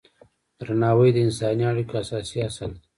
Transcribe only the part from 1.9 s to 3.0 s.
اساسي اصل دی.